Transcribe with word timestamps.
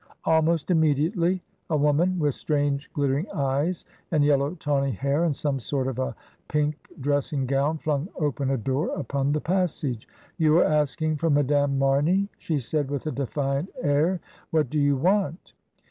Almost 0.25 0.71
immediately 0.71 1.43
a 1.69 1.77
woman, 1.77 2.17
with 2.17 2.33
strange 2.33 2.91
glit 2.91 3.09
tering 3.11 3.31
eyes 3.35 3.85
and 4.09 4.23
yellow 4.25 4.55
tawny 4.55 4.89
hair, 4.89 5.23
and 5.25 5.35
some 5.35 5.59
sort 5.59 5.87
of 5.87 5.99
a 5.99 6.15
pink 6.47 6.75
dressing 6.99 7.45
gown, 7.45 7.77
flung 7.77 8.09
open 8.15 8.49
a 8.49 8.57
door 8.57 8.87
upon 8.99 9.31
the 9.31 9.41
passage. 9.41 10.07
"You 10.39 10.57
are 10.57 10.63
asking 10.65 11.17
for 11.17 11.29
Madame 11.29 11.77
Mamey?" 11.77 12.29
she 12.39 12.57
said 12.57 12.89
with 12.89 13.05
a 13.05 13.11
defiant 13.11 13.69
air. 13.79 14.19
"What 14.49 14.71
do 14.71 14.79
you 14.79 14.97
want?" 14.97 15.53